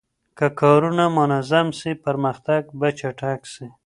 [0.37, 3.67] که کارونه منظم سي پرمختګ به چټک سي.